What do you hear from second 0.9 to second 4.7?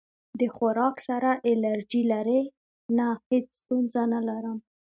سره الرجی لرئ؟ نه، هیڅ ستونزه نه لرم